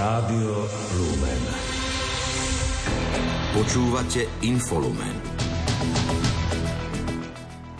[0.00, 0.64] Rádio
[0.96, 1.42] Lumen.
[3.52, 5.12] Počúvate Infolumen.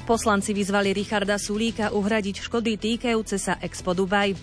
[0.05, 4.37] Poslanci vyzvali Richarda Sulíka uhradiť škody týkajúce sa Expo Dubaj.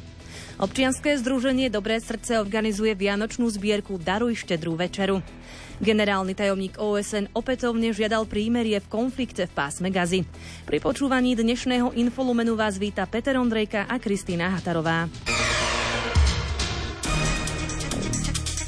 [0.58, 5.21] Občianské združenie Dobré srdce organizuje vianočnú zbierku Daruj štedrú večeru.
[5.78, 10.25] Generálny tajomník OSN opätovne žiadal prímerie v konflikte v pásme Gazy.
[10.65, 15.05] Pri počúvaní dnešného infolumenu vás víta Peter Ondrejka a Kristýna Hatarová.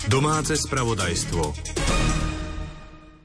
[0.09, 1.78] Domáce spravodajstvo.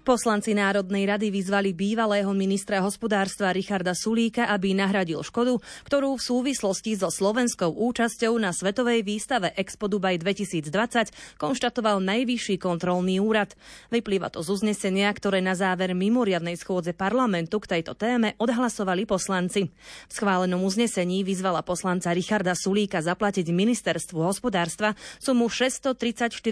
[0.04, 5.56] Poslanci Národnej rady vyzvali bývalého ministra hospodárstva Richarda Sulíka, aby nahradil škodu,
[5.88, 13.16] ktorú v súvislosti so slovenskou účasťou na Svetovej výstave Expo Dubaj 2020 konštatoval Najvyšší kontrolný
[13.16, 13.56] úrad.
[13.88, 19.72] Vyplýva to z uznesenia, ktoré na záver mimoriadnej schôdze parlamentu k tejto téme odhlasovali poslanci.
[19.72, 26.44] V schválenom uznesení vyzvala poslanca Richarda Sulíka zaplatiť ministerstvu hospodárstva sumu 634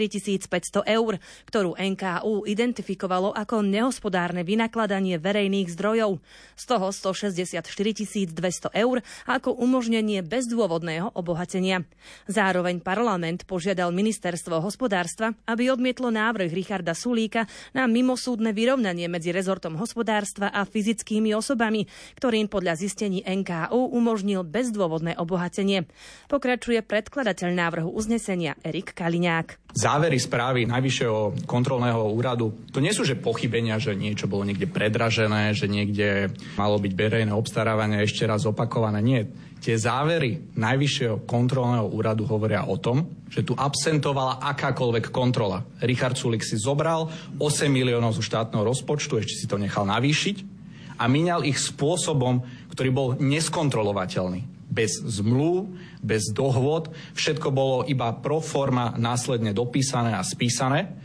[0.49, 1.21] 500 eur,
[1.53, 6.23] ktorú NKU identifikovalo ako nehospodárne vynakladanie verejných zdrojov.
[6.55, 7.67] Z toho 164
[8.31, 11.83] 200 eur ako umožnenie bezdôvodného obohatenia.
[12.31, 19.75] Zároveň parlament požiadal ministerstvo hospodárstva, aby odmietlo návrh Richarda Sulíka na mimosúdne vyrovnanie medzi rezortom
[19.75, 25.91] hospodárstva a fyzickými osobami, ktorým podľa zistení NKU umožnil bezdôvodné obohatenie.
[26.31, 29.73] Pokračuje predkladateľ návrhu uznesenia Erik Kaliňák.
[29.73, 35.57] Závery správy Najvyššieho kontrolného úradu, to nie sú, že pochybenia, že niečo bolo niekde predražené,
[35.57, 36.29] že niekde
[36.61, 39.01] malo byť verejné obstarávanie ešte raz opakované.
[39.01, 39.25] Nie.
[39.65, 45.65] Tie závery Najvyššieho kontrolného úradu hovoria o tom, že tu absentovala akákoľvek kontrola.
[45.81, 47.09] Richard Sulik si zobral
[47.41, 50.37] 8 miliónov zo štátneho rozpočtu, ešte si to nechal navýšiť
[51.01, 55.69] a míňal ich spôsobom, ktorý bol neskontrolovateľný bez zmluv,
[56.01, 56.89] bez dohôd.
[57.13, 60.97] Všetko bolo iba pro forma následne dopísané a spísané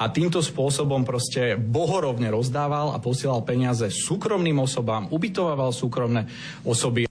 [0.00, 6.24] a týmto spôsobom proste bohorovne rozdával a posielal peniaze súkromným osobám, ubytovával súkromné
[6.64, 7.09] osoby.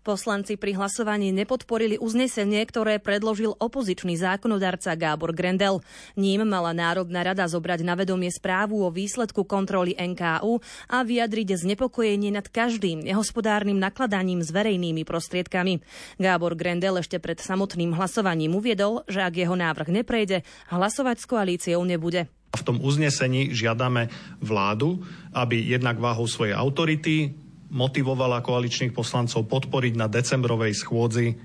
[0.00, 5.84] Poslanci pri hlasovaní nepodporili uznesenie, ktoré predložil opozičný zákonodarca Gábor Grendel.
[6.16, 12.32] Ním mala Národná rada zobrať na vedomie správu o výsledku kontroly NKU a vyjadriť znepokojenie
[12.32, 15.84] nad každým nehospodárnym nakladaním s verejnými prostriedkami.
[16.16, 21.84] Gábor Grendel ešte pred samotným hlasovaním uviedol, že ak jeho návrh neprejde, hlasovať s koalíciou
[21.84, 22.24] nebude.
[22.56, 24.10] V tom uznesení žiadame
[24.42, 25.04] vládu,
[25.36, 27.30] aby jednak váhou svojej autority
[27.70, 31.38] motivovala koaličných poslancov podporiť na decembrovej schôdzi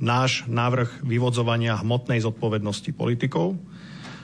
[0.00, 3.56] náš návrh vyvodzovania hmotnej zodpovednosti politikov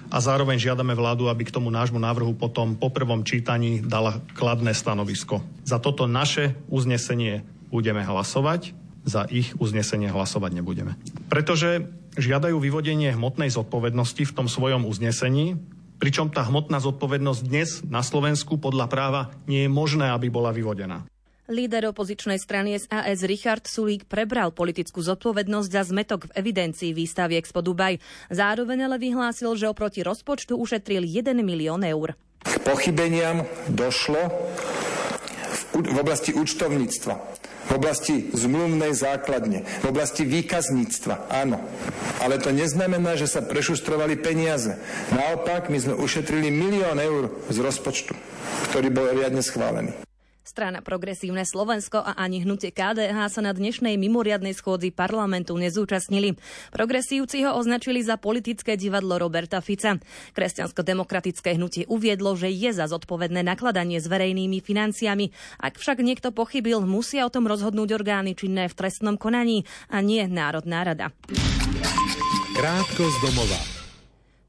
[0.09, 4.73] a zároveň žiadame vládu, aby k tomu nášmu návrhu potom po prvom čítaní dala kladné
[4.73, 5.43] stanovisko.
[5.67, 8.73] Za toto naše uznesenie budeme hlasovať,
[9.03, 10.95] za ich uznesenie hlasovať nebudeme.
[11.27, 15.59] Pretože žiadajú vyvodenie hmotnej zodpovednosti v tom svojom uznesení,
[16.01, 21.05] pričom tá hmotná zodpovednosť dnes na Slovensku podľa práva nie je možné, aby bola vyvodená.
[21.47, 27.63] Líder opozičnej strany SAS Richard Sulík prebral politickú zodpovednosť za zmetok v evidencii výstavy Expo
[27.63, 28.03] Dubaj.
[28.35, 32.19] Zároveň ale vyhlásil, že oproti rozpočtu ušetril 1 milión eur.
[32.43, 34.27] K pochybeniam došlo
[35.71, 37.15] v, v oblasti účtovníctva,
[37.67, 41.63] v oblasti zmluvnej základne, v oblasti výkazníctva, áno.
[42.27, 44.83] Ale to neznamená, že sa prešustrovali peniaze.
[45.15, 48.19] Naopak, my sme ušetrili milión eur z rozpočtu,
[48.75, 50.06] ktorý bol riadne schválený.
[50.57, 56.33] Strana Progresívne Slovensko a ani hnutie KDH sa na dnešnej mimoriadnej schôdzi parlamentu nezúčastnili.
[56.73, 60.01] Progresívci ho označili za politické divadlo Roberta Fica.
[60.33, 65.29] Kresťansko-demokratické hnutie uviedlo, že je za zodpovedné nakladanie s verejnými financiami.
[65.61, 70.25] Ak však niekto pochybil, musia o tom rozhodnúť orgány činné v trestnom konaní a nie
[70.25, 71.13] Národná rada.
[72.57, 73.76] Krátko z domova.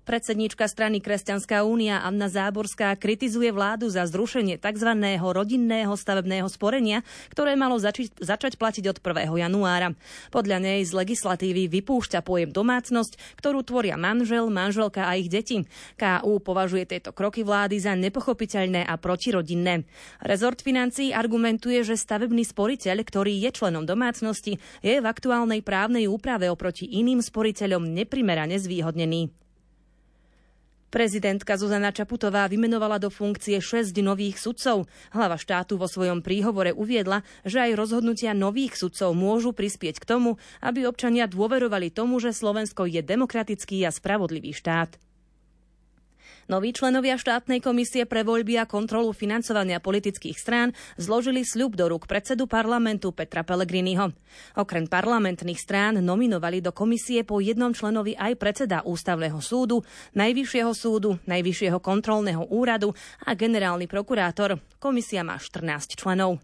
[0.08, 4.96] Predsedníčka strany Kresťanská únia Anna Záborská kritizuje vládu za zrušenie tzv.
[5.20, 9.36] rodinného stavebného sporenia, ktoré malo zači- začať platiť od 1.
[9.36, 9.92] januára.
[10.32, 15.68] Podľa nej z legislatívy vypúšťa pojem domácnosť, ktorú tvoria manžel, manželka a ich deti.
[16.00, 19.84] KU považuje tieto kroky vlády za nepochopiteľné a protirodinné.
[20.24, 26.48] Rezort financií argumentuje, že stavebný sporiteľ, ktorý je členom domácnosti, je v aktuálnej právnej úprave
[26.48, 29.47] oproti iným sporiteľom neprimerane zvýhodnený.
[30.88, 34.88] Prezidentka Zuzana Čaputová vymenovala do funkcie 6 nových sudcov.
[35.12, 40.40] Hlava štátu vo svojom príhovore uviedla, že aj rozhodnutia nových sudcov môžu prispieť k tomu,
[40.64, 44.96] aby občania dôverovali tomu, že Slovensko je demokratický a spravodlivý štát.
[46.48, 52.08] Noví členovia štátnej komisie pre voľby a kontrolu financovania politických strán zložili sľub do rúk
[52.08, 54.16] predsedu parlamentu Petra Pellegriniho.
[54.56, 59.84] Okrem parlamentných strán nominovali do komisie po jednom členovi aj predseda Ústavného súdu,
[60.16, 62.96] Najvyššieho súdu, Najvyššieho kontrolného úradu
[63.28, 64.56] a generálny prokurátor.
[64.80, 66.40] Komisia má 14 členov.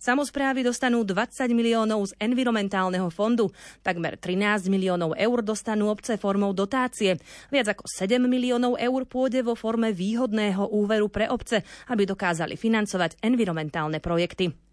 [0.00, 3.52] Samozprávy dostanú 20 miliónov z environmentálneho fondu.
[3.84, 7.20] Takmer 13 miliónov eur dostanú obce formou dotácie.
[7.52, 11.60] Viac ako 7 miliónov eur pôjde vo forme výhodného úveru pre obce,
[11.92, 14.69] aby dokázali financovať environmentálne projekty.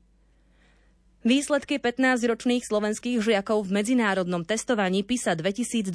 [1.25, 5.89] Výsledky 15-ročných slovenských žiakov v medzinárodnom testovaní PISA 2022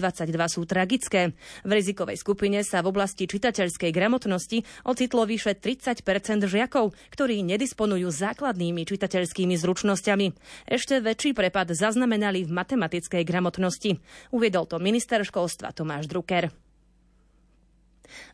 [0.50, 1.30] sú tragické.
[1.62, 6.02] V rizikovej skupine sa v oblasti čitateľskej gramotnosti ocitlo vyše 30%
[6.50, 10.26] žiakov, ktorí nedisponujú základnými čitateľskými zručnosťami.
[10.66, 14.02] Ešte väčší prepad zaznamenali v matematickej gramotnosti.
[14.34, 16.50] Uviedol to minister školstva Tomáš Drucker.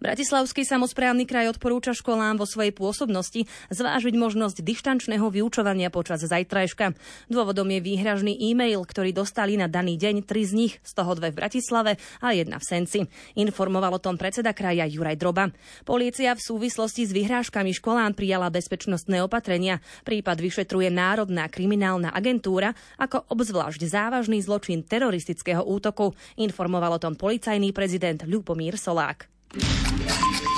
[0.03, 6.95] Bratislavský samozprávny kraj odporúča školám vo svojej pôsobnosti zvážiť možnosť dištančného vyučovania počas zajtrajška.
[7.31, 11.31] Dôvodom je výhražný e-mail, ktorý dostali na daný deň tri z nich, z toho dve
[11.31, 11.93] v Bratislave
[12.23, 13.01] a jedna v Senci.
[13.39, 15.51] Informoval o tom predseda kraja Juraj Droba.
[15.87, 19.79] Polícia v súvislosti s vyhrážkami školám prijala bezpečnostné opatrenia.
[20.03, 26.13] Prípad vyšetruje Národná kriminálna agentúra ako obzvlášť závažný zločin teroristického útoku.
[26.41, 29.38] Informoval o tom policajný prezident Ľubomír Solák.
[29.55, 29.63] やっ
[30.07, 30.58] た!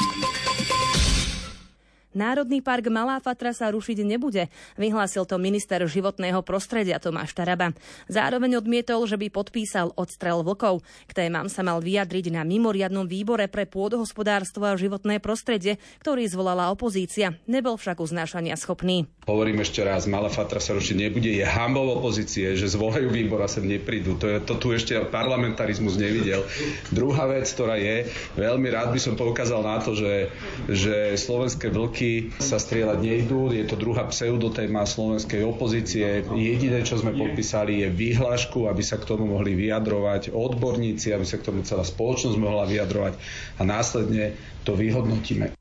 [2.10, 7.70] Národný park Malá Fatra sa rušiť nebude, vyhlásil to minister životného prostredia Tomáš Taraba.
[8.10, 10.82] Zároveň odmietol, že by podpísal odstrel vlkov.
[11.06, 16.74] K témam sa mal vyjadriť na mimoriadnom výbore pre pôdohospodárstvo a životné prostredie, ktorý zvolala
[16.74, 17.38] opozícia.
[17.46, 19.06] Nebol však uznášania schopný.
[19.30, 21.30] Hovorím ešte raz, Malá Fatra sa rušiť nebude.
[21.30, 24.18] Je hambou opozície, že zvolajú výbor a sem neprídu.
[24.18, 26.42] To, je, to tu ešte parlamentarizmus nevidel.
[26.90, 30.34] Druhá vec, ktorá je, veľmi rád by som poukázal na to, že,
[30.66, 33.52] že slovenské vlky roky sa strieľať nejdú.
[33.52, 36.25] Je to druhá pseudotéma slovenskej opozície.
[36.32, 41.37] Jediné, čo sme podpísali, je výhlášku, aby sa k tomu mohli vyjadrovať odborníci, aby sa
[41.37, 43.20] k tomu celá spoločnosť mohla vyjadrovať
[43.61, 44.32] a následne
[44.64, 45.59] to vyhodnotíme.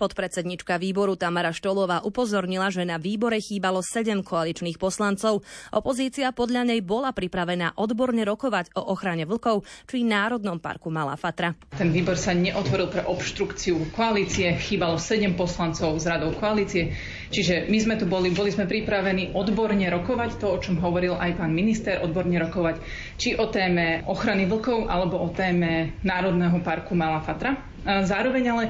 [0.00, 5.44] Podpredsednička výboru Tamara Štolová upozornila, že na výbore chýbalo sedem koaličných poslancov.
[5.76, 11.52] Opozícia podľa nej bola pripravená odborne rokovať o ochrane vlkov či Národnom parku Malá Fatra.
[11.76, 16.96] Ten výbor sa neotvoril pre obštrukciu koalície, chýbalo sedem poslancov z radou koalície.
[17.28, 21.36] Čiže my sme tu boli, boli sme pripravení odborne rokovať to, o čom hovoril aj
[21.36, 22.80] pán minister, odborne rokovať
[23.20, 27.69] či o téme ochrany vlkov alebo o téme Národného parku Malá Fatra.
[27.84, 28.64] Zároveň ale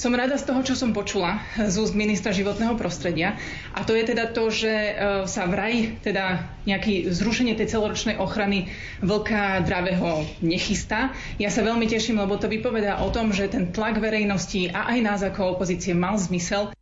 [0.00, 3.36] som rada z toho, čo som počula z úst ministra životného prostredia.
[3.76, 4.92] A to je teda to, že e,
[5.28, 8.72] sa vraj teda nejaké zrušenie tej celoročnej ochrany
[9.04, 11.12] vlka dravého nechystá.
[11.36, 14.98] Ja sa veľmi teším, lebo to vypovedá o tom, že ten tlak verejnosti a aj
[15.04, 16.72] nás ako opozície mal zmysel.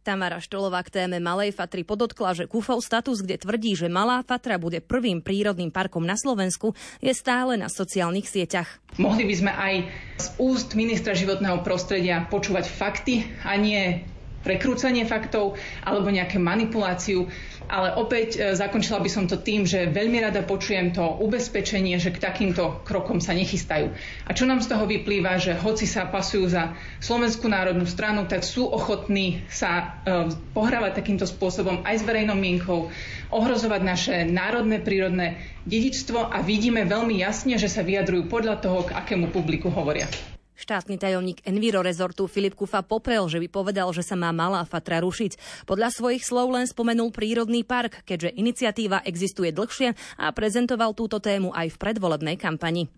[0.00, 4.56] Tamara Štolová k téme Malej Fatry podotkla, že Kufov status, kde tvrdí, že Malá Fatra
[4.56, 6.72] bude prvým prírodným parkom na Slovensku,
[7.04, 8.80] je stále na sociálnych sieťach.
[8.96, 9.74] Mohli by sme aj
[10.16, 14.04] z úst ministra životného prostredia počúvať fakty a nie
[14.40, 17.28] prekrúcanie faktov alebo nejaké manipuláciu
[17.70, 22.10] ale opäť e, zakončila by som to tým, že veľmi rada počujem to ubezpečenie, že
[22.10, 23.94] k takýmto krokom sa nechystajú.
[24.26, 28.42] A čo nám z toho vyplýva, že hoci sa pasujú za Slovenskú národnú stranu, tak
[28.42, 32.90] sú ochotní sa e, pohrávať takýmto spôsobom aj s verejnou mienkou,
[33.30, 38.98] ohrozovať naše národné prírodné dedičstvo a vidíme veľmi jasne, že sa vyjadrujú podľa toho, k
[38.98, 40.10] akému publiku hovoria.
[40.60, 45.00] Štátny tajomník Enviro rezortu Filip Kufa poprel, že by povedal, že sa má malá fatra
[45.00, 45.64] rušiť.
[45.64, 51.56] Podľa svojich slov len spomenul prírodný park, keďže iniciatíva existuje dlhšie a prezentoval túto tému
[51.56, 52.92] aj v predvolebnej kampani.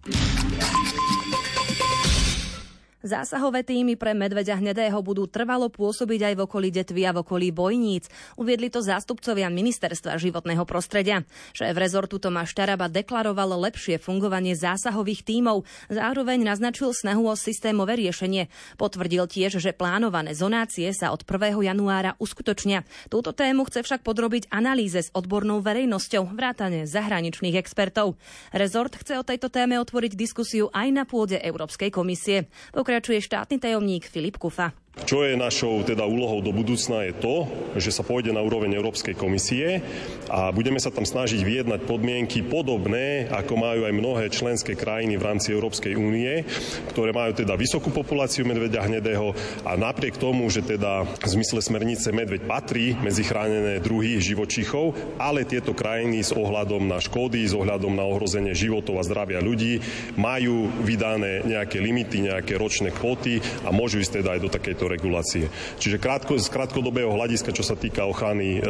[3.02, 7.50] Zásahové týmy pre medveďa hnedého budú trvalo pôsobiť aj v okolí Detvy a v okolí
[7.50, 8.06] Bojníc.
[8.38, 11.26] Uviedli to zástupcovia Ministerstva životného prostredia.
[11.50, 15.66] Šéf rezortu Tomáš Taraba deklaroval lepšie fungovanie zásahových tímov.
[15.90, 18.46] Zároveň naznačil snahu o systémové riešenie.
[18.78, 21.58] Potvrdil tiež, že plánované zonácie sa od 1.
[21.58, 22.86] januára uskutočnia.
[23.10, 28.14] Túto tému chce však podrobiť analýze s odbornou verejnosťou, vrátane zahraničných expertov.
[28.54, 32.46] Rezort chce o tejto téme otvoriť diskusiu aj na pôde Európskej komisie
[32.92, 34.76] pokračuje štátny tajomník Filip Kufa.
[34.92, 37.48] Čo je našou teda úlohou do budúcna je to,
[37.80, 39.80] že sa pôjde na úroveň Európskej komisie
[40.28, 45.24] a budeme sa tam snažiť vyjednať podmienky podobné, ako majú aj mnohé členské krajiny v
[45.24, 46.44] rámci Európskej únie,
[46.92, 49.32] ktoré majú teda vysokú populáciu medveďa hnedého
[49.64, 55.48] a napriek tomu, že teda v zmysle smernice medveď patrí medzi chránené druhy živočíchov, ale
[55.48, 59.80] tieto krajiny s ohľadom na škody, s ohľadom na ohrozenie životov a zdravia ľudí
[60.20, 64.90] majú vydané nejaké limity, nejaké ročné kvóty a môžu ísť teda aj do takejto tejto
[64.90, 65.46] regulácie.
[65.78, 68.60] Čiže krátko, z krátkodobého hľadiska, čo sa týka ochrany e,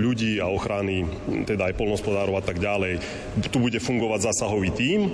[0.00, 1.04] ľudí a ochrany
[1.44, 3.04] teda aj polnospodárov a tak ďalej,
[3.52, 5.12] tu bude fungovať zásahový tím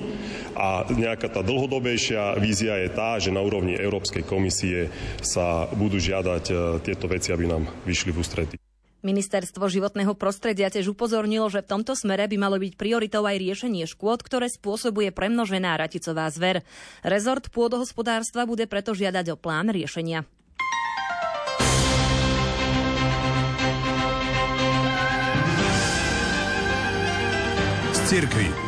[0.54, 4.94] a nejaká tá dlhodobejšia vízia je tá, že na úrovni Európskej komisie
[5.26, 6.54] sa budú žiadať e,
[6.86, 8.56] tieto veci, aby nám vyšli v ústretí.
[9.04, 13.84] Ministerstvo životného prostredia tiež upozornilo, že v tomto smere by malo byť prioritou aj riešenie
[13.84, 16.64] škôd, ktoré spôsobuje premnožená raticová zver.
[17.04, 20.24] Rezort pôdohospodárstva bude preto žiadať o plán riešenia.
[28.04, 28.63] Cirkvi.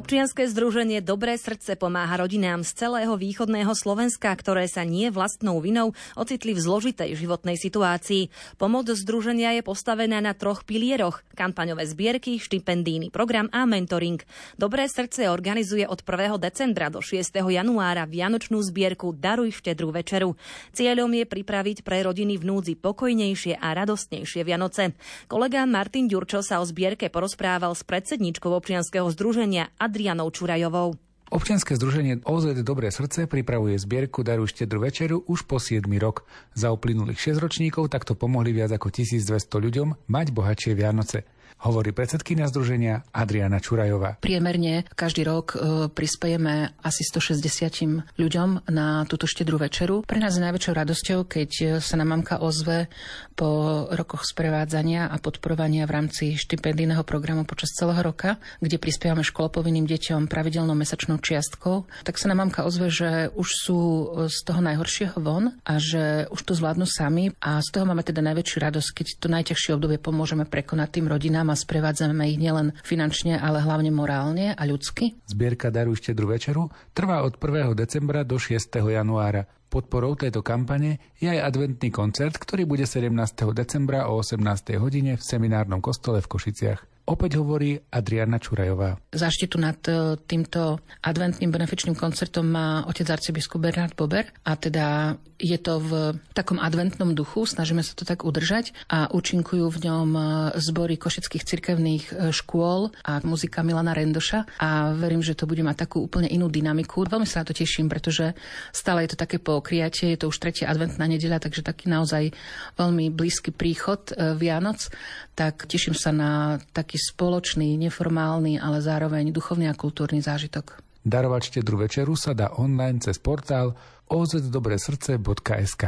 [0.00, 5.92] Občianske združenie Dobré srdce pomáha rodinám z celého východného Slovenska, ktoré sa nie vlastnou vinou
[6.16, 8.32] ocitli v zložitej životnej situácii.
[8.56, 11.20] Pomoc združenia je postavená na troch pilieroch.
[11.36, 14.24] Kampaňové zbierky, štipendijný program a mentoring.
[14.56, 16.40] Dobré srdce organizuje od 1.
[16.40, 17.20] decembra do 6.
[17.36, 20.32] januára vianočnú zbierku Daruj štedrú večeru.
[20.72, 24.96] Cieľom je pripraviť pre rodiny v núdzi pokojnejšie a radostnejšie Vianoce.
[25.28, 30.94] Kolega Martin Ďurčo sa o zbierke porozprával s predsedničkou občianskeho združenia Adrianou Čurajovou.
[31.30, 36.26] Občianske združenie OZ Dobré srdce pripravuje zbierku Daru štedru večeru už po 7 rok.
[36.54, 41.26] Za uplynulých 6 ročníkov takto pomohli viac ako 1200 ľuďom mať bohatšie Vianoce
[41.58, 44.20] hovorí predsedkynia združenia Adriana Čurajová.
[44.22, 50.02] Priemerne každý rok e, prispejeme asi 160 ľuďom na túto štedrú večeru.
[50.06, 52.90] Pre nás je najväčšou radosťou, keď sa nám mamka ozve
[53.38, 59.88] po rokoch sprevádzania a podporovania v rámci štipendijného programu počas celého roka, kde prispievame školopovinným
[59.88, 63.80] deťom pravidelnou mesačnou čiastkou, tak sa nám mamka ozve, že už sú
[64.28, 68.20] z toho najhoršieho von a že už to zvládnu sami a z toho máme teda
[68.20, 73.40] najväčšiu radosť, keď to najťažšie obdobie pomôžeme prekonať tým rodinám a sprevádzame ich nielen finančne,
[73.40, 75.16] ale hlavne morálne a ľudsky.
[75.24, 77.72] Zbierka Daruj štedru večeru trvá od 1.
[77.72, 78.60] decembra do 6.
[78.76, 79.48] januára.
[79.70, 83.14] Podporou tejto kampane je aj adventný koncert, ktorý bude 17.
[83.54, 84.42] decembra o 18.
[84.82, 86.99] hodine v seminárnom kostole v Košiciach.
[87.10, 88.94] Opäť hovorí Adriana Čurajová.
[89.10, 95.58] Záštitu nad e, týmto adventným benefičným koncertom má otec arcibiskup Bernard Bober a teda je
[95.58, 95.90] to v
[96.30, 100.22] takom adventnom duchu, snažíme sa to tak udržať a účinkujú v ňom e,
[100.62, 105.90] zbory košických cirkevných e, škôl a muzika Milana Rendoša a verím, že to bude mať
[105.90, 107.10] takú úplne inú dynamiku.
[107.10, 108.38] Veľmi sa na to teším, pretože
[108.70, 112.30] stále je to také pokriatie, je to už tretia adventná nedeľa, takže taký naozaj
[112.78, 114.92] veľmi blízky príchod Vianoc,
[115.34, 120.76] tak teším sa na taký spoločný, neformálny, ale zároveň duchovný a kultúrny zážitok.
[121.00, 123.72] Darovať štedru večeru sa dá online cez portál
[124.12, 125.84] ozdobresrdce.sk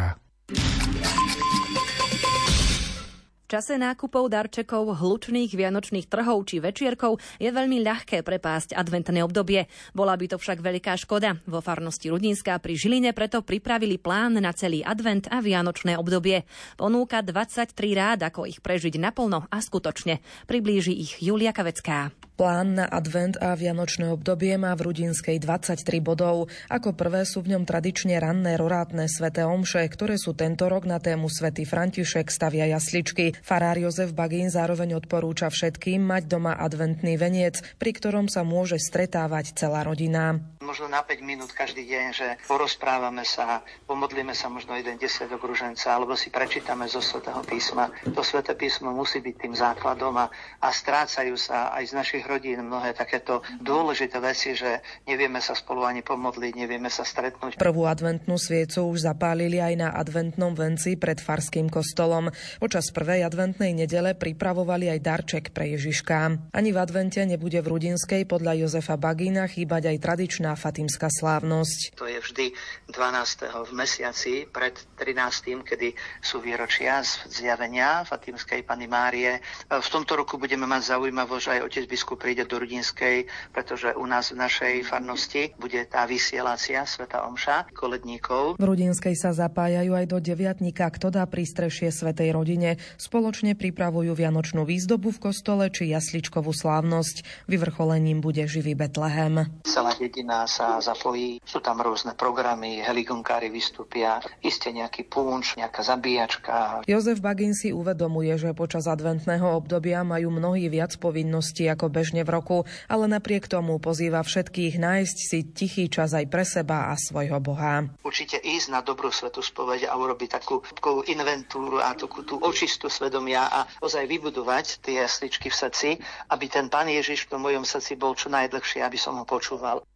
[3.52, 9.68] čase nákupov darčekov, hlučných vianočných trhov či večierkov je veľmi ľahké prepásť adventné obdobie.
[9.92, 11.36] Bola by to však veľká škoda.
[11.44, 16.48] Vo farnosti Rudinská pri Žiline preto pripravili plán na celý advent a vianočné obdobie.
[16.80, 20.24] Ponúka 23 rád, ako ich prežiť naplno a skutočne.
[20.48, 22.08] Priblíži ich Julia Kavecká.
[22.42, 26.50] Plán na advent a vianočné obdobie má v Rudinskej 23 bodov.
[26.66, 30.98] Ako prvé sú v ňom tradične ranné rorátne sveté omše, ktoré sú tento rok na
[30.98, 33.38] tému svätý František stavia jasličky.
[33.46, 39.54] Farár Jozef Bagín zároveň odporúča všetkým mať doma adventný veniec, pri ktorom sa môže stretávať
[39.54, 40.42] celá rodina.
[40.66, 45.94] Možno na 5 minút každý deň, že porozprávame sa, pomodlíme sa možno jeden desiatok ruženca,
[45.94, 47.94] alebo si prečítame zo svätého písma.
[48.02, 50.26] To sväté písmo musí byť tým základom a,
[50.58, 55.84] a strácajú sa aj z našich rodín mnohé takéto dôležité veci, že nevieme sa spolu
[55.84, 57.60] ani pomodliť, nevieme sa stretnúť.
[57.60, 62.32] Prvú adventnú sviecu už zapálili aj na adventnom venci pred Farským kostolom.
[62.56, 66.50] Počas prvej adventnej nedele pripravovali aj darček pre Ježiška.
[66.56, 71.96] Ani v advente nebude v Rudinskej podľa Jozefa Bagína chýbať aj tradičná fatimská slávnosť.
[72.00, 72.46] To je vždy
[72.90, 73.68] 12.
[73.68, 75.64] v mesiaci pred 13.
[75.64, 79.40] kedy sú výročia zjavenia Fatimskej Pany Márie.
[79.68, 84.04] V tomto roku budeme mať zaujímavosť, že aj otec biskup príde do Rudinskej, pretože u
[84.06, 88.56] nás v našej farnosti bude tá vysielácia Sveta Omša koledníkov.
[88.58, 92.80] V Rudinskej sa zapájajú aj do deviatníka, kto dá prístrešie Svetej rodine.
[92.98, 97.48] Spoločne pripravujú vianočnú výzdobu v kostole či jasličkovú slávnosť.
[97.48, 99.48] Vyvrcholením bude živý Betlehem.
[99.66, 101.40] Celá dedina sa zapojí.
[101.42, 106.86] Sú tam rôzne programy, heligonkári vystúpia, iste nejaký punč, nejaká zabíjačka.
[106.86, 112.34] Jozef Bagin si uvedomuje, že počas adventného obdobia majú mnohí viac povinností ako bežne v
[112.34, 112.58] roku,
[112.90, 117.86] ale napriek tomu pozýva všetkých nájsť si tichý čas aj pre seba a svojho Boha.
[118.02, 122.90] Určite ísť na dobrú svetu spoveď a urobiť takú, takú inventúru a takú tú očistú
[122.90, 125.88] svedomia a ozaj vybudovať tie jasličky v srdci,
[126.34, 129.86] aby ten Pán Ježiš v mojom srdci bol čo najdlhšie, aby som ho počúval.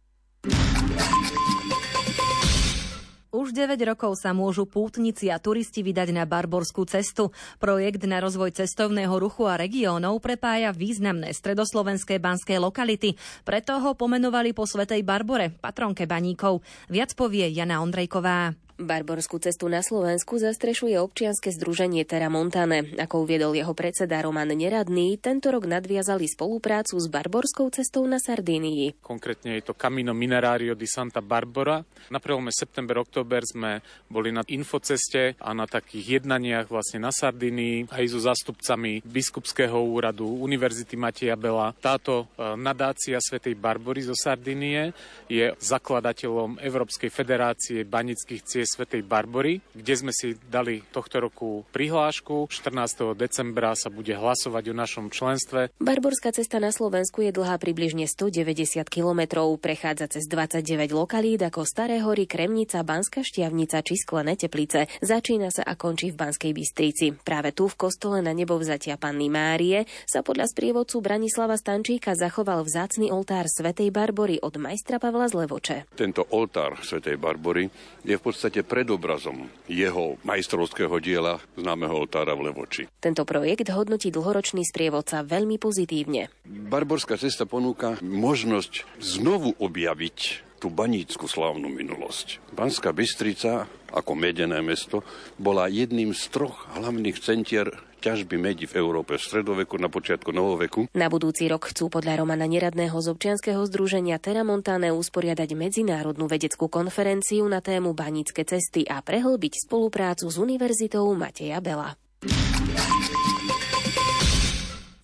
[3.47, 7.31] Už 9 rokov sa môžu pútnici a turisti vydať na Barborskú cestu.
[7.63, 13.15] Projekt na rozvoj cestovného ruchu a regiónov prepája významné stredoslovenské banské lokality.
[13.47, 16.59] Preto ho pomenovali po Svetej Barbore, patronke baníkov.
[16.91, 18.66] Viac povie Jana Ondrejková.
[18.77, 22.93] Barborskú cestu na Slovensku zastrešuje občianske združenie Terra Montane.
[23.01, 29.01] Ako uviedol jeho predseda Roman Neradný, tento rok nadviazali spoluprácu s Barborskou cestou na Sardínii.
[29.01, 31.81] Konkrétne je to Camino Minerario di Santa Barbara.
[32.13, 33.81] Na prelome september-október sme
[34.13, 40.29] boli na infoceste a na takých jednaniach vlastne na Sardínii aj so zástupcami biskupského úradu
[40.37, 41.73] Univerzity Mateja Bela.
[41.81, 44.93] Táto e, nadácia Svetej Barbory zo Sardinie
[45.25, 52.51] je zakladateľom Európskej federácie banických ciest Svetej Barbory, kde sme si dali tohto roku prihlášku.
[52.51, 53.15] 14.
[53.15, 55.71] decembra sa bude hlasovať o našom členstve.
[55.79, 59.55] Barborská cesta na Slovensku je dlhá približne 190 kilometrov.
[59.63, 64.91] Prechádza cez 29 lokalít ako Staré hory, Kremnica, Banská Štiavnica či Sklené Teplice.
[64.99, 67.15] Začína sa a končí v Banskej Bystrici.
[67.15, 72.65] Práve tu v kostole na nebo vzatia Panny Márie sa podľa sprievodcu Branislava Stančíka zachoval
[72.65, 75.85] vzácny oltár Svetej Barbory od majstra Pavla Zlevoče.
[75.93, 77.69] Tento oltár Svetej Barbory
[78.01, 79.37] je v podstate podstate predobrazom
[79.69, 82.83] jeho majstrovského diela známeho oltára v Levoči.
[82.97, 86.33] Tento projekt hodnotí dlhoročný sprievodca veľmi pozitívne.
[86.47, 92.41] Barborská cesta ponúka možnosť znovu objaviť tú banícku slávnu minulosť.
[92.57, 95.05] Banská Bystrica, ako medené mesto,
[95.37, 100.79] bola jedným z troch hlavných centier ťažby medi v Európe v stredoveku na počiatku novoveku.
[100.93, 106.69] Na budúci rok chcú podľa Romana Neradného z občianskeho združenia Terra Montane usporiadať medzinárodnú vedeckú
[106.69, 111.97] konferenciu na tému banické cesty a prehlbiť spoluprácu s Univerzitou Mateja Bela.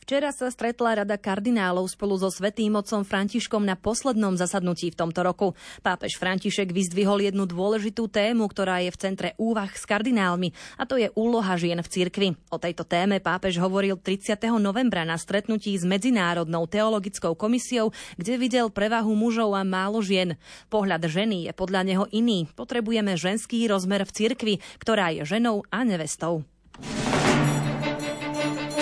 [0.03, 5.23] Včera sa stretla Rada kardinálov spolu so Svetým otcom Františkom na poslednom zasadnutí v tomto
[5.23, 5.55] roku.
[5.79, 10.99] Pápež František vyzdvihol jednu dôležitú tému, ktorá je v centre úvah s kardinálmi, a to
[10.99, 12.35] je úloha žien v cirkvi.
[12.51, 14.35] O tejto téme pápež hovoril 30.
[14.59, 20.35] novembra na stretnutí s Medzinárodnou teologickou komisiou, kde videl prevahu mužov a málo žien.
[20.67, 22.51] Pohľad ženy je podľa neho iný.
[22.59, 26.43] Potrebujeme ženský rozmer v cirkvi, ktorá je ženou a nevestou.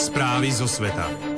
[0.02, 1.31] Správy zo sveta.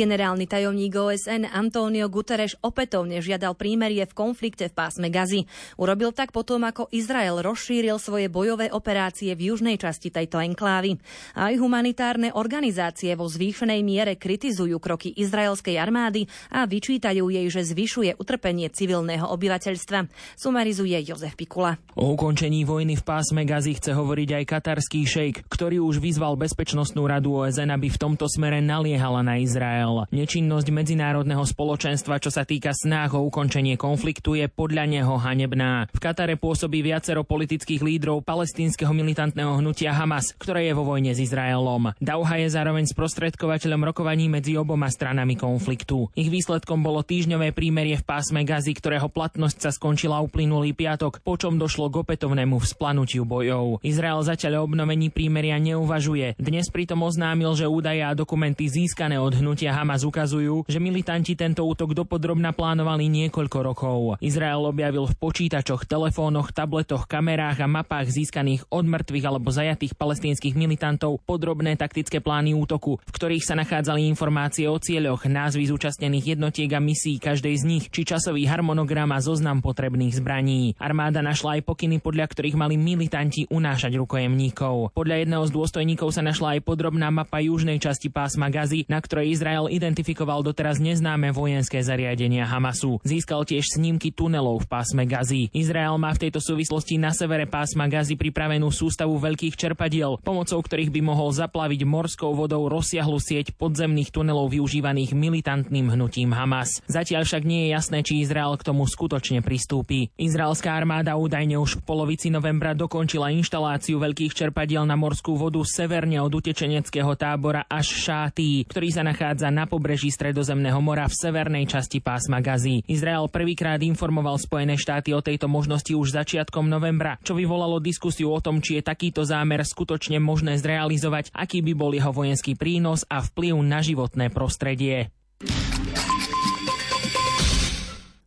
[0.00, 5.44] Generálny tajomník OSN Antonio Guterres opätovne žiadal prímerie v konflikte v pásme Gazy.
[5.76, 10.96] Urobil tak potom, ako Izrael rozšíril svoje bojové operácie v južnej časti tejto enklávy.
[11.36, 18.16] Aj humanitárne organizácie vo zvýšenej miere kritizujú kroky izraelskej armády a vyčítajú jej, že zvyšuje
[18.16, 20.08] utrpenie civilného obyvateľstva.
[20.32, 21.76] Sumarizuje Jozef Pikula.
[21.92, 27.04] O ukončení vojny v pásme Gazy chce hovoriť aj katarský šejk, ktorý už vyzval Bezpečnostnú
[27.04, 29.89] radu OSN, aby v tomto smere naliehala na Izrael.
[29.90, 30.06] Izrael.
[30.10, 35.90] Nečinnosť medzinárodného spoločenstva, čo sa týka snách o ukončenie konfliktu, je podľa neho hanebná.
[35.90, 41.22] V Katare pôsobí viacero politických lídrov palestínskeho militantného hnutia Hamas, ktoré je vo vojne s
[41.22, 41.94] Izraelom.
[41.98, 46.10] Dauha je zároveň sprostredkovateľom rokovaní medzi oboma stranami konfliktu.
[46.14, 51.56] Ich výsledkom bolo týždňové prímerie v pásme Gazy, ktorého platnosť sa skončila uplynulý piatok, počom
[51.58, 53.82] došlo k opätovnému vzplanutiu bojov.
[53.82, 56.36] Izrael zatiaľ obnovení prímeria neuvažuje.
[56.36, 61.64] Dnes pritom oznámil, že údaje a dokumenty získané od hnutia Hamas ukazujú, že militanti tento
[61.64, 63.98] útok dopodrobna plánovali niekoľko rokov.
[64.20, 70.52] Izrael objavil v počítačoch, telefónoch, tabletoch, kamerách a mapách získaných od mŕtvych alebo zajatých palestínskych
[70.52, 76.68] militantov podrobné taktické plány útoku, v ktorých sa nachádzali informácie o cieľoch, názvy zúčastnených jednotiek
[76.76, 80.76] a misií každej z nich, či časový harmonogram a zoznam potrebných zbraní.
[80.76, 84.92] Armáda našla aj pokyny, podľa ktorých mali militanti unášať rukojemníkov.
[84.92, 89.32] Podľa jedného z dôstojníkov sa našla aj podrobná mapa južnej časti pásma Gazy, na ktorej
[89.32, 92.96] Izrael Izrael identifikoval doteraz neznáme vojenské zariadenia Hamasu.
[93.04, 95.52] Získal tiež snímky tunelov v pásme Gazy.
[95.52, 100.88] Izrael má v tejto súvislosti na severe pásma Gazy pripravenú sústavu veľkých čerpadiel, pomocou ktorých
[100.88, 106.80] by mohol zaplaviť morskou vodou rozsiahlu sieť podzemných tunelov využívaných militantným hnutím Hamas.
[106.88, 110.08] Zatiaľ však nie je jasné, či Izrael k tomu skutočne pristúpi.
[110.16, 116.16] Izraelská armáda údajne už v polovici novembra dokončila inštaláciu veľkých čerpadiel na morskú vodu severne
[116.16, 121.98] od utečeneckého tábora až Šátý, ktorý sa nachádza na pobreží Stredozemného mora v severnej časti
[121.98, 122.86] pásma Gazy.
[122.86, 128.40] Izrael prvýkrát informoval Spojené štáty o tejto možnosti už začiatkom novembra, čo vyvolalo diskusiu o
[128.40, 133.20] tom, či je takýto zámer skutočne možné zrealizovať, aký by bol jeho vojenský prínos a
[133.20, 135.12] vplyv na životné prostredie.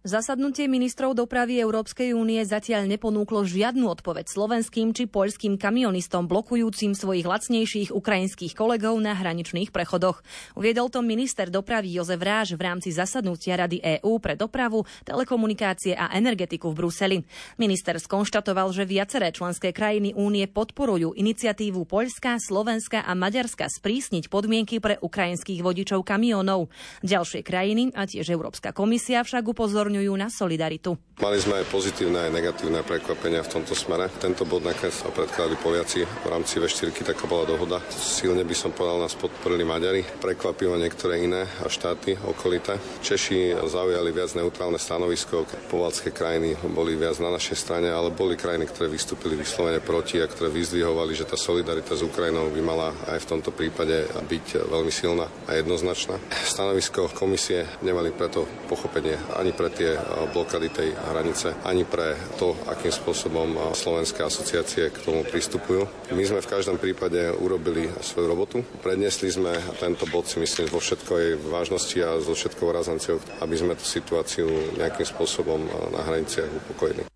[0.03, 7.23] Zasadnutie ministrov dopravy Európskej únie zatiaľ neponúklo žiadnu odpoveď slovenským či poľským kamionistom blokujúcim svojich
[7.23, 10.19] lacnejších ukrajinských kolegov na hraničných prechodoch.
[10.59, 16.11] Uviedol to minister dopravy Jozef Ráž v rámci zasadnutia Rady EÚ pre dopravu, telekomunikácie a
[16.11, 17.17] energetiku v Bruseli.
[17.55, 24.83] Minister skonštatoval, že viaceré členské krajiny únie podporujú iniciatívu Poľska, Slovenska a Maďarska sprísniť podmienky
[24.83, 26.67] pre ukrajinských vodičov kamionov.
[27.07, 30.97] Ďalšie krajiny a tiež Európska komisia však upozorňujú upozorňujú na solidaritu.
[31.21, 34.09] Mali sme aj pozitívne aj negatívne prekvapenia v tomto smere.
[34.17, 37.77] Tento bod nakoniec predkladali Poliaci v rámci V4, taká bola dohoda.
[37.93, 42.81] Silne by som povedal, nás podporili Maďari, prekvapivo niektoré iné a štáty okolité.
[43.05, 48.65] Češi zaujali viac neutrálne stanovisko, povalské krajiny boli viac na našej strane, ale boli krajiny,
[48.65, 53.21] ktoré vystúpili vyslovene proti a ktoré vyzdvihovali, že tá solidarita s Ukrajinou by mala aj
[53.21, 56.17] v tomto prípade byť veľmi silná a jednoznačná.
[56.49, 59.99] Stanovisko komisie nemali preto pochopenie ani pre tie tie
[60.31, 65.83] blokady tej hranice, ani pre to, akým spôsobom slovenské asociácie k tomu pristupujú.
[66.15, 68.57] My sme v každom prípade urobili svoju robotu.
[68.79, 73.75] Prednesli sme tento bod si myslím vo všetkej vážnosti a so všetkou razanciou, aby sme
[73.75, 74.47] tú situáciu
[74.79, 77.12] nejakým spôsobom na hraniciach upokojili.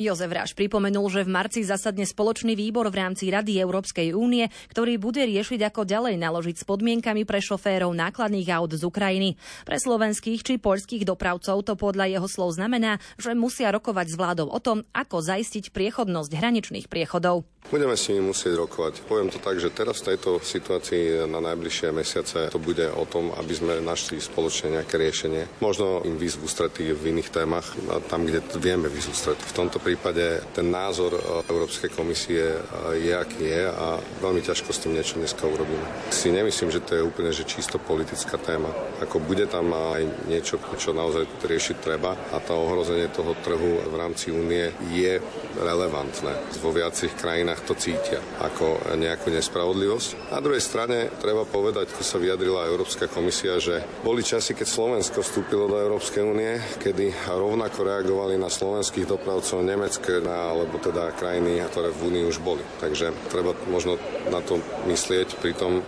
[0.00, 4.96] Jozef Ráš pripomenul, že v marci zasadne spoločný výbor v rámci Rady Európskej únie, ktorý
[4.96, 9.36] bude riešiť, ako ďalej naložiť s podmienkami pre šoférov nákladných aut z Ukrajiny.
[9.68, 14.48] Pre slovenských či poľských dopravcov to podľa jeho slov znamená, že musia rokovať s vládou
[14.48, 17.44] o tom, ako zaistiť priechodnosť hraničných priechodov.
[17.68, 19.06] Budeme s nimi musieť rokovať.
[19.06, 23.30] Poviem to tak, že teraz v tejto situácii na najbližšie mesiace to bude o tom,
[23.36, 25.62] aby sme našli spoločne nejaké riešenie.
[25.62, 27.70] Možno im výzvu stretí v iných témach,
[28.10, 29.46] tam, kde vieme výzvu stretí.
[29.46, 32.58] V tomto prípade ten názor e, Európskej komisie e,
[33.06, 36.10] je, aký je a veľmi ťažko s tým niečo dneska urobíme.
[36.10, 38.72] Si nemyslím, že to je úplne že čisto politická téma.
[38.98, 43.94] Ako bude tam aj niečo, čo naozaj riešiť treba a to ohrozenie toho trhu v
[43.94, 45.22] rámci únie je
[45.54, 46.58] relevantné.
[46.58, 50.30] Vo viacich krajinách krajinách to cítia ako nejakú nespravodlivosť.
[50.30, 55.18] Na druhej strane treba povedať, ako sa vyjadrila Európska komisia, že boli časy, keď Slovensko
[55.26, 61.90] vstúpilo do Európskej únie, kedy rovnako reagovali na slovenských dopravcov nemecké, alebo teda krajiny, ktoré
[61.90, 62.62] v únii už boli.
[62.78, 63.98] Takže treba možno
[64.30, 65.82] na to myslieť pri tom,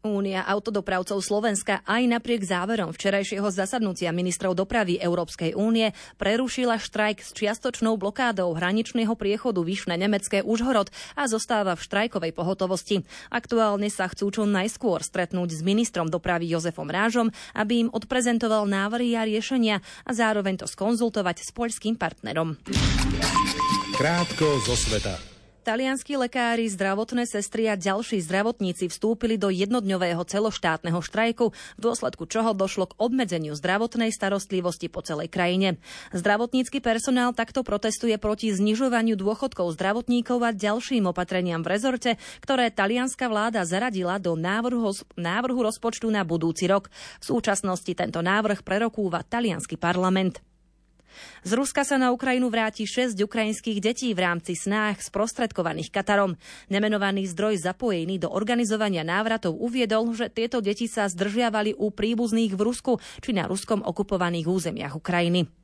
[0.00, 7.36] Únia autodopravcov Slovenska aj napriek záverom včerajšieho zasadnutia ministrov dopravy Európskej únie prerušila štrajk s
[7.36, 10.88] čiastočnou blokádou hraničného priechodu Vyšné nemecké Užhorod
[11.20, 13.04] a zostáva v štrajkovej pohotovosti.
[13.28, 19.20] Aktuálne sa chcú čo najskôr stretnúť s ministrom dopravy Jozefom Rážom, aby im odprezentoval návrhy
[19.20, 22.56] a riešenia a zároveň to skonzultovať s poľským partnerom.
[24.00, 25.29] Krátko zo sveta.
[25.60, 32.56] Talianskí lekári, zdravotné sestry a ďalší zdravotníci vstúpili do jednodňového celoštátneho štrajku, v dôsledku čoho
[32.56, 35.76] došlo k obmedzeniu zdravotnej starostlivosti po celej krajine.
[36.16, 43.28] Zdravotnícky personál takto protestuje proti znižovaniu dôchodkov zdravotníkov a ďalším opatreniam v rezorte, ktoré talianská
[43.28, 46.88] vláda zaradila do návrhu, návrhu rozpočtu na budúci rok.
[47.20, 50.40] V súčasnosti tento návrh prerokúva talianský parlament.
[51.44, 56.40] Z Ruska sa na Ukrajinu vráti 6 ukrajinských detí v rámci snách sprostredkovaných Katarom.
[56.72, 62.60] Nemenovaný zdroj zapojený do organizovania návratov uviedol, že tieto deti sa zdržiavali u príbuzných v
[62.60, 65.59] Rusku či na ruskom okupovaných územiach Ukrajiny.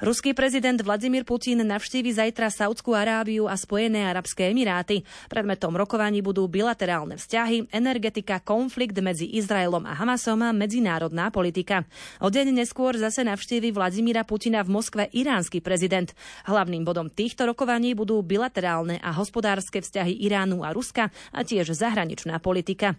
[0.00, 5.04] Ruský prezident Vladimír Putin navštívi zajtra Saudskú Arábiu a Spojené arabské emiráty.
[5.28, 11.84] Predmetom rokovaní budú bilaterálne vzťahy, energetika, konflikt medzi Izraelom a Hamasom a medzinárodná politika.
[12.24, 16.16] O deň neskôr zase navštívi Vladimíra Putina v Moskve iránsky prezident.
[16.48, 22.40] Hlavným bodom týchto rokovaní budú bilaterálne a hospodárske vzťahy Iránu a Ruska a tiež zahraničná
[22.40, 22.96] politika.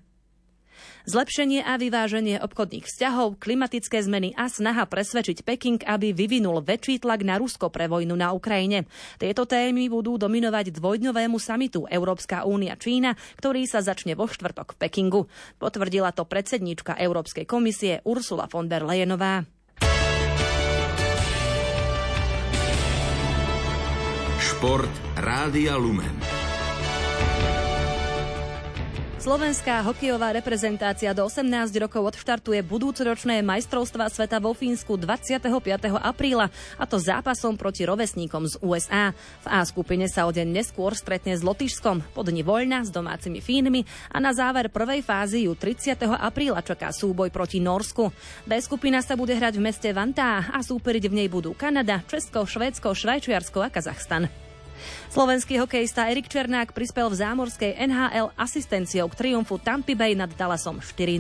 [1.10, 7.26] Zlepšenie a vyváženie obchodných vzťahov, klimatické zmeny a snaha presvedčiť Peking, aby vyvinul väčší tlak
[7.26, 8.86] na Rusko pre vojnu na Ukrajine.
[9.18, 14.80] Tieto témy budú dominovať dvojdňovému samitu Európska únia Čína, ktorý sa začne vo štvrtok v
[14.82, 15.22] Pekingu.
[15.58, 19.46] Potvrdila to predsedníčka Európskej komisie Ursula von der Leyenová.
[24.42, 26.41] Šport Rádia Lumen.
[29.22, 31.46] Slovenská hokejová reprezentácia do 18
[31.78, 35.46] rokov odštartuje budúcoročné majstrovstva sveta vo Fínsku 25.
[36.02, 36.50] apríla,
[36.82, 39.14] a to zápasom proti rovesníkom z USA.
[39.46, 43.46] V A skupine sa o deň neskôr stretne s Lotyšskom, po dni voľna s domácimi
[43.46, 46.02] Fínmi a na záver prvej fázy ju 30.
[46.02, 48.10] apríla čaká súboj proti Norsku.
[48.50, 52.50] B skupina sa bude hrať v meste Vantá a súperiť v nej budú Kanada, Česko,
[52.50, 54.41] Švédsko, Švajčiarsko a Kazachstan.
[55.12, 60.80] Slovenský hokejista Erik Černák prispel v zámorskej NHL asistenciou k triumfu Tampa Bay nad Dallasom
[60.80, 61.20] 4-0.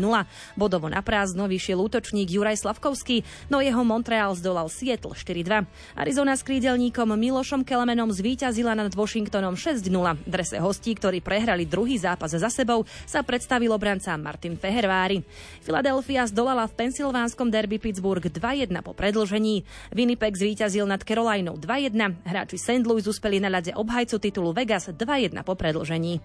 [0.57, 3.21] Bodovo na prázdno vyšiel útočník Juraj Slavkovský,
[3.51, 5.67] no jeho Montreal zdolal Seattle 4-2.
[5.99, 9.83] Arizona s krídelníkom Milošom Kelemenom zvíťazila nad Washingtonom 6-0.
[10.23, 15.19] V drese hostí, ktorí prehrali druhý zápas za sebou, sa predstavil obranca Martin Fehervári.
[15.61, 19.67] Philadelphia zdolala v pensylvánskom derby Pittsburgh 2-1 po predlžení.
[19.91, 22.23] Winnipeg zvíťazil nad Carolinou 2-1.
[22.23, 22.87] Hráči St.
[22.87, 26.23] Louis uspeli na ľade obhajcu titulu Vegas 2-1 po predlžení.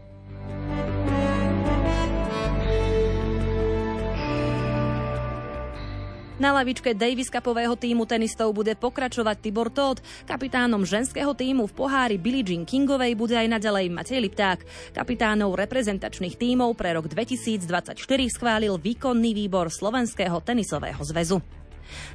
[6.36, 10.04] Na lavičke Davis Cupového týmu tenistov bude pokračovať Tibor Todd.
[10.28, 14.60] Kapitánom ženského týmu v pohári Billie Jean Kingovej bude aj naďalej Matej Lipták.
[14.92, 17.96] Kapitánov reprezentačných tímov pre rok 2024
[18.28, 21.40] schválil výkonný výbor Slovenského tenisového zväzu.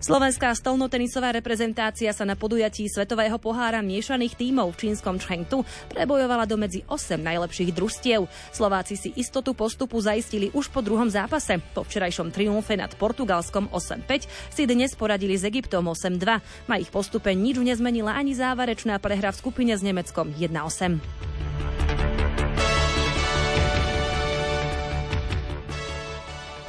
[0.01, 6.59] Slovenská stolnotenisová reprezentácia sa na podujatí Svetového pohára miešaných tímov v čínskom Chengtu prebojovala do
[6.59, 8.27] medzi 8 najlepších družstiev.
[8.51, 11.57] Slováci si istotu postupu zaistili už po druhom zápase.
[11.71, 16.67] Po včerajšom triumfe nad Portugalskom 8-5 si dnes poradili s Egyptom 8-2.
[16.67, 22.10] Na ich postupe nič nezmenila ani záverečná prehra v skupine s Nemeckom 1-8.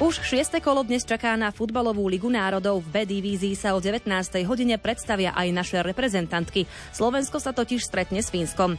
[0.03, 2.83] Už šieste kolo dnes čaká na futbalovú ligu národov.
[2.83, 4.11] V B divízii sa o 19.
[4.51, 6.67] hodine predstavia aj naše reprezentantky.
[6.91, 8.75] Slovensko sa totiž stretne s Fínskom.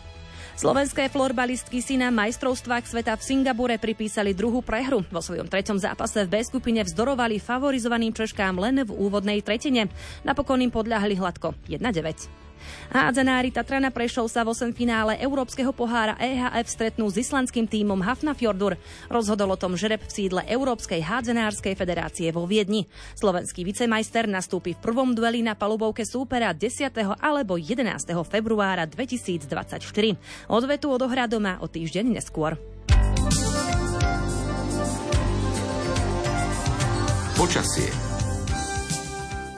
[0.60, 5.08] Slovenské florbalistky si na majstrovstvách sveta v Singapure pripísali druhú prehru.
[5.16, 9.88] Vo svojom treťom zápase v B skupine vzdorovali favorizovaným Češkám len v úvodnej tretine.
[10.28, 12.43] Napokon im podľahli hladko 1-9.
[12.94, 18.78] Hádzanári Tatrana Prešov sa v 8 finále Európskeho pohára EHF stretnú s islandským tímom Hafnafjordur.
[19.10, 22.86] Rozhodol o tom žreb v sídle Európskej hádzanárskej federácie vo Viedni.
[23.18, 26.94] Slovenský vicemajster nastúpi v prvom dueli na palubovke súpera 10.
[27.18, 28.14] alebo 11.
[28.30, 29.82] februára 2024.
[30.52, 32.60] Odvetu odohrá doma o týždeň neskôr.
[37.34, 38.13] Počasie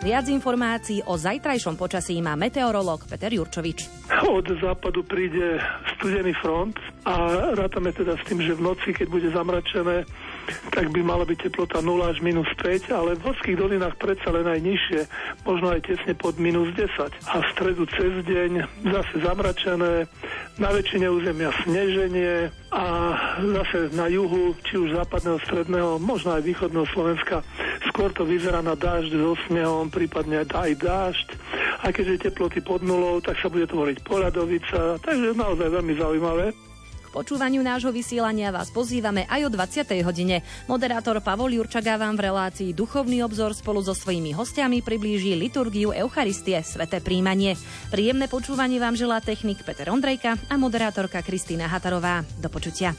[0.05, 4.05] Viac informácií o zajtrajšom počasí má meteorológ Peter Jurčovič.
[4.29, 5.57] Od západu príde
[5.97, 6.77] studený front
[7.09, 7.17] a
[7.57, 10.05] rátame teda s tým, že v noci, keď bude zamračené,
[10.69, 14.45] tak by mala byť teplota 0 až minus 5, ale v horských dolinách predsa len
[14.45, 15.01] aj nižšie,
[15.41, 16.85] možno aj tesne pod minus 10.
[17.09, 18.51] A v stredu cez deň
[18.85, 20.05] zase zamračené,
[20.61, 22.85] na väčšine územia sneženie a
[23.41, 27.41] zase na juhu, či už západného, stredného, možno aj východného Slovenska,
[27.95, 31.27] skôr to vyzerá na dážď so snehom, prípadne aj dážď.
[31.87, 36.51] A keďže teploty pod nulou, tak sa bude tvoriť poľadovica, takže naozaj veľmi zaujímavé
[37.15, 39.87] počúvaniu nášho vysielania vás pozývame aj o 20.
[40.03, 40.43] hodine.
[40.67, 46.59] Moderátor Pavol Jurčaga vám v relácii Duchovný obzor spolu so svojimi hostiami priblíži liturgiu Eucharistie,
[46.59, 47.55] sveté príjmanie.
[47.87, 52.27] Príjemné počúvanie vám želá technik Peter Ondrejka a moderátorka Kristýna Hatarová.
[52.35, 52.91] Do počutia.